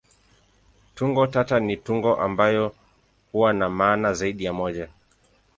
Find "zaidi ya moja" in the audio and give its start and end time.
4.13-4.89